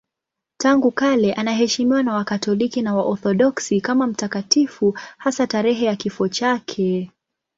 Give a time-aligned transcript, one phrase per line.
[0.57, 7.11] Tangu kale anaheshimiwa na Wakatoliki na Waorthodoksi kama mtakatifu, hasa tarehe ya kifo chake.